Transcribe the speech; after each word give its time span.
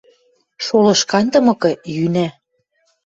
Шолышт 0.65 1.03
кандымыкы, 1.11 1.71
йӱнӓ... 1.95 2.27